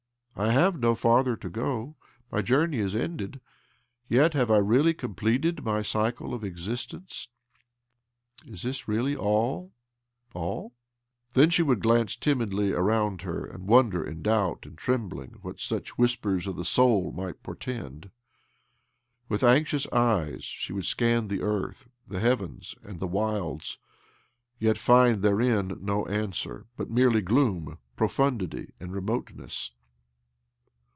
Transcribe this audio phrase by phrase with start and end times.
[0.33, 1.97] I have no farther to go—
[2.31, 3.39] my journey is ended.
[4.09, 7.27] Yet have I really completed my cycle of exist ence?
[8.47, 9.71] Is this really all—
[10.33, 10.73] all?"
[11.35, 15.99] Then she would glance timidly around her, and wonder, in doubt and trembling, what such
[15.99, 18.09] whispers of the soul might portend.
[19.29, 23.77] With anxious eyes she would scan the earth, the heavens, and the wilds,
[24.57, 29.71] yet find therein no answer, but merely gloom', profundity, and remote ness.